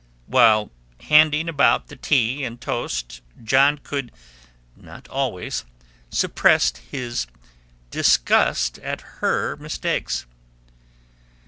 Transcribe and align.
While 0.25 0.71
handing 1.01 1.47
about 1.47 1.89
the 1.89 1.95
tea 1.95 2.43
and 2.43 2.59
toast, 2.59 3.21
John 3.43 3.77
could 3.77 4.11
not 4.75 5.07
always 5.09 5.63
suppress 6.09 6.75
his 6.75 7.27
disgust 7.91 8.79
at 8.79 9.01
her 9.21 9.55
mistakes. 9.57 10.25